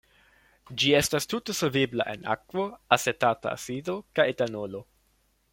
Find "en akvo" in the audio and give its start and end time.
2.15-2.67